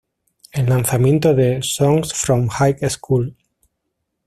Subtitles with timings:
[0.51, 3.35] El lanzamiento de "Songs From High School.